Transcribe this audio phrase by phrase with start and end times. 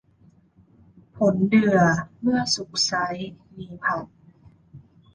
[1.15, 1.77] ผลเดื่อ
[2.21, 3.05] เมื่อสุกไซร้
[3.57, 4.07] มีพรรณ